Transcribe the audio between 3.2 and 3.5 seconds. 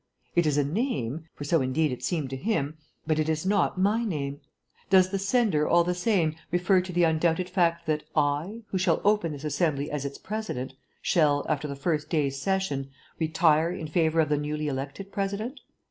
is